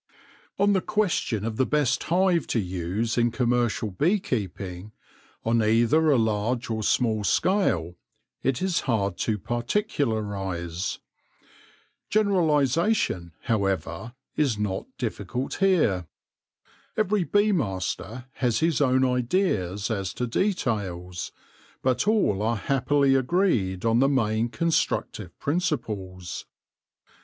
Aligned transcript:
1 0.55 0.71
84 0.71 0.73
THE 0.73 0.73
LORE 0.73 0.73
OF 0.73 0.73
THE 0.73 0.79
HONEY 0.79 0.79
BEE 0.79 0.79
On 0.79 0.79
the 0.79 0.93
question 0.95 1.45
of 1.45 1.57
the 1.57 1.65
best 1.67 2.03
hive 2.05 2.47
to 2.47 2.59
use 2.59 3.17
in 3.19 3.29
com 3.31 3.49
mercial 3.51 3.91
bee 3.95 4.19
keeping, 4.19 4.91
on 5.45 5.61
either 5.61 6.09
a 6.09 6.17
large 6.17 6.71
or 6.71 6.81
small 6.81 7.23
scale, 7.23 7.93
it 8.41 8.63
is 8.63 8.79
hard 8.89 9.15
to 9.19 9.37
particularise. 9.37 10.97
Generalisation, 12.09 13.33
however; 13.43 14.15
is 14.35 14.57
not 14.57 14.87
difficult 14.97 15.53
here. 15.59 16.07
Every 16.97 17.23
bee 17.23 17.51
master 17.51 18.25
has 18.37 18.57
his 18.59 18.81
own 18.81 19.05
ideas 19.05 19.91
as 19.91 20.15
to 20.15 20.25
details, 20.25 21.31
but 21.83 22.07
all 22.07 22.41
are 22.41 22.57
happily 22.57 23.13
agreed 23.13 23.85
on 23.85 23.99
the 23.99 24.09
main 24.09 24.49
constructive 24.49 25.37
principles. 25.37 26.47